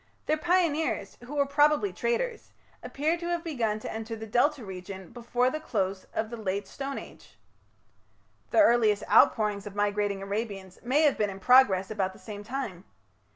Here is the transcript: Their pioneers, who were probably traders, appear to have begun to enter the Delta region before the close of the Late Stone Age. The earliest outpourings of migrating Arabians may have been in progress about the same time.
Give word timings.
Their 0.25 0.35
pioneers, 0.37 1.19
who 1.25 1.35
were 1.35 1.45
probably 1.45 1.93
traders, 1.93 2.53
appear 2.81 3.19
to 3.19 3.27
have 3.27 3.43
begun 3.43 3.77
to 3.81 3.93
enter 3.93 4.15
the 4.15 4.25
Delta 4.25 4.65
region 4.65 5.11
before 5.11 5.51
the 5.51 5.59
close 5.59 6.07
of 6.11 6.31
the 6.31 6.37
Late 6.37 6.67
Stone 6.67 6.97
Age. 6.97 7.37
The 8.49 8.61
earliest 8.61 9.03
outpourings 9.07 9.67
of 9.67 9.75
migrating 9.75 10.23
Arabians 10.23 10.79
may 10.81 11.03
have 11.03 11.19
been 11.19 11.29
in 11.29 11.39
progress 11.39 11.91
about 11.91 12.13
the 12.13 12.17
same 12.17 12.43
time. 12.43 12.83